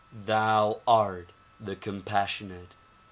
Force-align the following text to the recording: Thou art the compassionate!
Thou 0.25 0.81
art 0.87 1.29
the 1.59 1.75
compassionate! 1.75 2.73